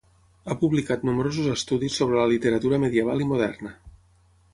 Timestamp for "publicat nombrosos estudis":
0.61-1.97